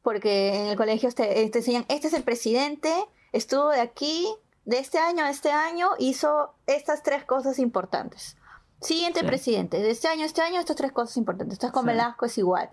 [0.02, 2.90] porque en el colegio te, te enseñan, este es el presidente,
[3.32, 4.26] estuvo de aquí,
[4.68, 8.36] de este año a este año, hizo estas tres cosas importantes.
[8.82, 9.26] Siguiente Sí.
[9.26, 11.54] presidente, de este año a este año, estas tres cosas importantes.
[11.56, 11.88] Entonces con Sí.
[11.88, 12.68] Velasco es igual.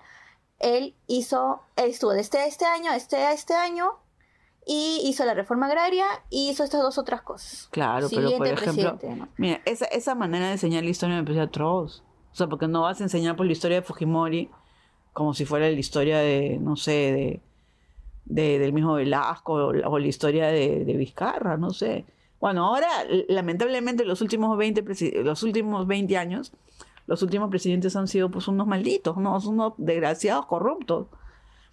[0.60, 3.94] Él hizo, él estuvo de este a este año, este a este año,
[4.66, 7.70] y hizo la reforma agraria y hizo estas dos otras cosas.
[7.72, 9.28] Claro, pero por Siguiente ejemplo, ¿no?
[9.38, 12.04] mira, esa, esa manera de enseñar la historia me parece atroz.
[12.32, 14.52] O sea, porque no vas a enseñar por la historia de Fujimori
[15.14, 17.42] como si fuera la historia de, no sé, de,
[18.26, 22.06] de- del mismo Velasco o la, historia de, Vizcarra, no sé.
[22.40, 22.88] Bueno, ahora,
[23.30, 26.52] lamentablemente, los últimos 20, presi- los últimos 20 años,
[27.08, 31.08] los últimos presidentes han sido pues unos malditos, unos desgraciados corruptos.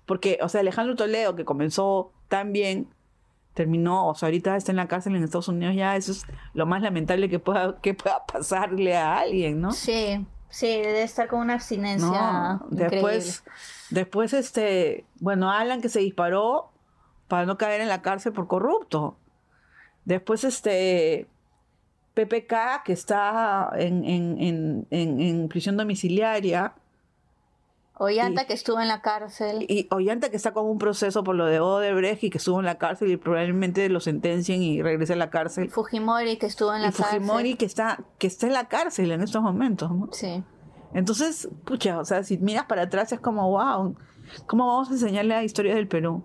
[0.06, 2.88] Porque, o sea, Alejandro Toledo, que comenzó tan bien,
[3.54, 6.64] terminó, o sea, ahorita está en la cárcel en Estados Unidos, ya eso es lo
[6.66, 9.72] más lamentable que pueda, que pueda pasarle a alguien, ¿no?
[9.72, 13.42] Sí, sí, debe estar con una abstinencia No, después,
[13.90, 16.70] después, este, bueno, Alan que se disparó
[17.26, 19.16] para no caer en la cárcel por corrupto.
[20.04, 21.26] Después, este,
[22.14, 26.74] PPK que está en, en, en, en prisión domiciliaria.
[28.02, 29.64] Ollanta y- que estuvo en la cárcel.
[29.68, 32.66] Y Ollanta que está con un proceso por lo de Odebrecht y que estuvo en
[32.66, 35.70] la cárcel y probablemente lo sentencien y regrese a la cárcel.
[35.70, 39.22] Fujimori que estuvo en la y Fujimori que está, que está en la cárcel en
[39.22, 40.06] estos momentos, ¿no?
[40.06, 40.42] cárcel.
[40.42, 40.44] Sí.
[40.94, 43.96] Entonces, pucha, o sea, si miras para atrás es como, wow,
[44.46, 46.22] ¿cómo vamos a enseñarle la historia del Perú?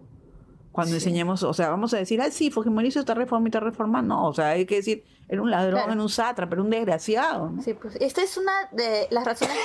[0.74, 0.95] Cuando Sí.
[0.97, 4.02] enseñemos, o sea, vamos a decir, ah, sí, Fujimori hizo esta reforma y esta reforma,
[4.02, 5.93] no, o sea, hay que decir, era un ladrón, Claro.
[5.93, 7.62] era un sátrapa, era un desgraciado, ¿no?
[7.64, 9.56] Sí, pues esta es una de las razones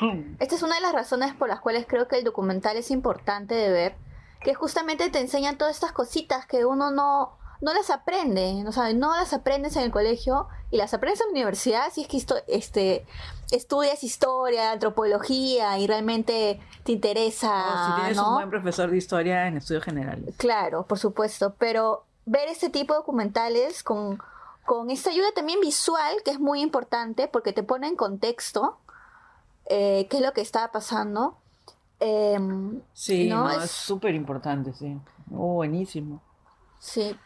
[0.38, 3.54] esta es una de las razones por las cuales creo que el documental es importante
[3.54, 3.94] de ver,
[4.40, 8.92] que justamente te enseñan todas estas cositas que uno no no las aprende, o sea,
[8.92, 12.18] no las aprendes en el colegio y las aprendes en la universidad si es que
[12.18, 13.06] esto, este
[13.50, 18.28] estudias historia, antropología y realmente te interesa, O si tienes ¿no?
[18.28, 20.34] un buen profesor de historia en estudios generales.
[20.36, 24.18] Claro, por supuesto, pero ver este tipo de documentales con,
[24.66, 28.78] con esta ayuda también visual, que es muy importante porque te pone en contexto
[29.66, 31.38] eh, qué es lo que está pasando.
[32.00, 34.98] Em, Sí, No, no, es- es súper importante, sí.
[35.32, 36.20] Oh, buenísimo.
[36.78, 37.18] sí,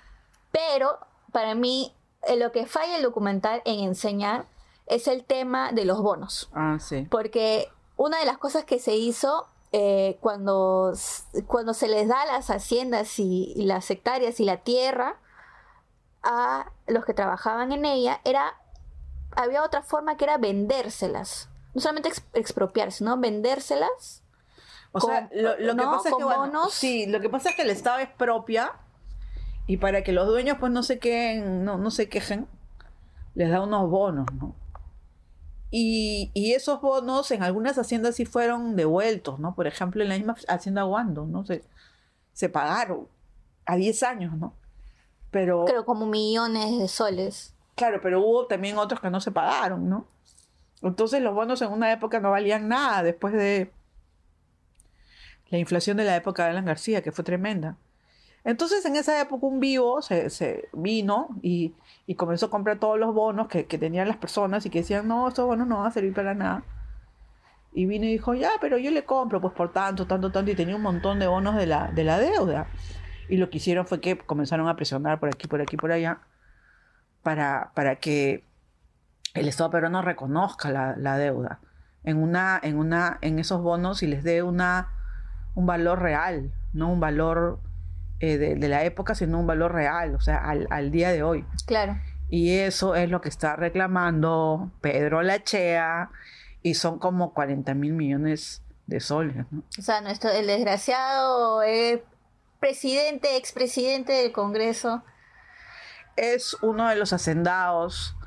[0.52, 0.98] pero
[1.32, 4.46] para mí eh, lo que falla el documental en enseñar
[4.86, 6.48] es el tema de los bonos.
[6.52, 7.06] Ah, sí.
[7.10, 10.92] Porque una de las cosas que se hizo eh, cuando,
[11.46, 15.16] cuando se les da las haciendas y, las hectáreas y la tierra
[16.22, 18.54] a los que trabajaban en ella, era
[19.36, 21.48] había otra forma que era vendérselas.
[21.74, 23.18] No solamente expropiarse, ¿no?
[23.18, 24.22] Vendérselas.
[24.92, 26.72] O sea, lo, que pasa es que bonos.
[26.72, 28.72] sí, lo que pasa es que el Estado es propia
[29.66, 32.48] y para que los dueños pues no se queden, no, no se quejen,
[33.34, 34.54] les da unos bonos, ¿no?
[35.70, 39.54] Y, esos bonos en algunas haciendas sí fueron devueltos, ¿no?
[39.54, 41.44] Por ejemplo, en la misma hacienda Guando, ¿no?
[41.44, 41.62] Se,
[42.32, 43.06] se pagaron
[43.66, 44.54] a 10 años, ¿no?
[45.30, 45.66] Pero...
[45.66, 47.54] Creo como millones de soles.
[47.74, 50.06] Claro, pero hubo también otros que no se pagaron, ¿no?
[50.82, 53.70] Entonces los bonos en una época no valían nada después de
[55.50, 57.76] la inflación de la época de Alan García, que fue tremenda.
[58.44, 61.74] Entonces en esa época un vivo se, vino y,
[62.16, 65.46] comenzó a comprar todos los bonos que, tenían las personas y que decían, no, estos
[65.46, 66.62] bonos no van a servir para nada.
[67.72, 70.54] Y vino y dijo, ya, pero yo le compro pues por tanto, tanto, tanto, y
[70.54, 72.68] tenía un montón de bonos de la, de la deuda.
[73.28, 76.20] Y lo que hicieron fue que comenzaron a presionar por aquí, por aquí, por allá,
[77.22, 78.47] para, para que
[79.34, 81.60] el Estado peruano reconozca la, la deuda
[82.08, 84.88] en, una, en, una, en esos bonos y les dé una,
[85.54, 87.60] un valor real, no un valor
[88.20, 91.44] eh, de, la época, sino un valor real, o sea, al, día de hoy.
[91.66, 91.98] Claro.
[92.30, 96.10] Y eso es lo que está reclamando Pedro Lachea
[96.62, 99.36] y son como 40 mil millones de soles.
[99.50, 99.62] ¿no?
[99.78, 102.04] O sea, nuestro, el desgraciado eh,
[102.60, 105.02] presidente, expresidente del Congreso.
[106.16, 108.17] Es uno de los hacendados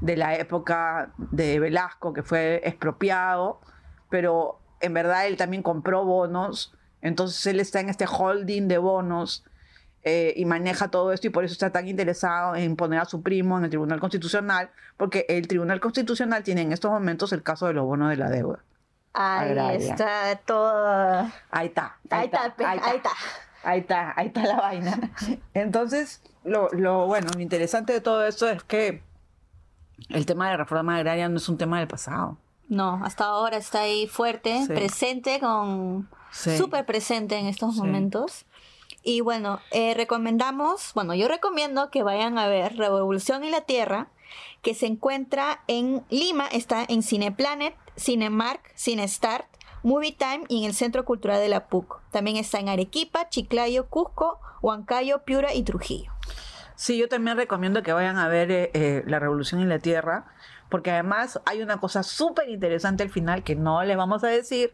[0.00, 3.60] de la época de Velasco que fue expropiado,
[4.08, 9.44] pero en verdad él también compró bonos entonces él está en este holding de bonos
[10.02, 13.22] eh, y maneja todo esto y por eso está tan interesado en poner a su
[13.22, 17.66] primo en el Tribunal Constitucional, porque el Tribunal Constitucional tiene en estos momentos el caso
[17.66, 18.60] de los bonos de la deuda.
[19.12, 21.30] Ahí está todo.
[21.50, 21.96] Ahí está.
[22.10, 23.10] Ahí, está, ahí está.
[23.62, 25.10] Ahí está, ahí está la vaina.
[25.54, 29.02] Entonces, lo, lo bueno, lo interesante de todo esto es que
[30.08, 32.38] el tema de la reforma agraria no es un tema del pasado.
[32.68, 38.46] No, hasta ahora está ahí fuerte, presente con súper presente en estos momentos.
[39.02, 44.08] Y bueno, eh, recomendamos, bueno, yo recomiendo que vayan a ver Revolución y la Tierra,
[44.62, 49.46] que se encuentra en Lima, está en Cineplanet, Cinemark, Cinestart,
[49.82, 52.00] Movie Time y en el Centro Cultural de la PUC.
[52.10, 56.12] También está en Arequipa, Chiclayo, Cusco, Huancayo, Piura y Trujillo.
[56.80, 60.24] Sí, yo también recomiendo que vayan a ver eh, eh, La Revolución y la Tierra,
[60.70, 64.72] porque además hay una cosa súper interesante al final que no les vamos a decir,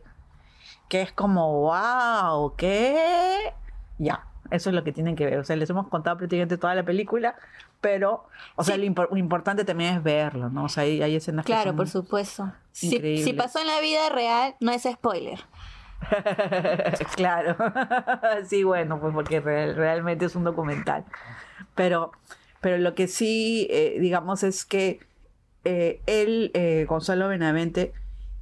[0.89, 3.53] que es como, wow, ¿qué?
[3.99, 5.41] Ya, eso es lo que tienen que ver.
[5.41, 7.35] O sea, les hemos contado prácticamente toda la película,
[7.81, 10.67] pero, o sea, lo, importante también es verlo, ¿no?
[10.67, 12.53] O sea, hay, hay escenas claro, por supuesto.
[12.71, 12.89] Si,
[13.19, 15.41] si, pasó en la vida real, no es spoiler.
[17.17, 17.57] claro.
[18.47, 21.05] sí, bueno, pues porque realmente es un documental.
[21.75, 22.13] Pero,
[22.61, 25.01] pero lo que sí, eh, digamos, es que
[25.65, 27.93] eh, él, eh, Gonzalo Benavente,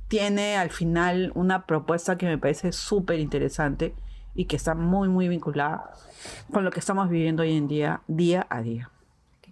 [0.09, 3.95] tiene al final una propuesta que me parece súper interesante
[4.35, 5.93] y que está muy, muy vinculada
[6.53, 8.91] con lo que estamos viviendo hoy en día, día a día.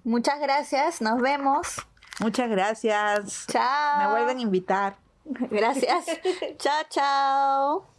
[0.05, 1.87] Muchas gracias, nos vemos.
[2.21, 3.47] Muchas gracias.
[3.49, 3.99] Chao.
[3.99, 4.97] Me vuelven a invitar.
[5.25, 6.07] Gracias.
[6.59, 7.91] chao, chao.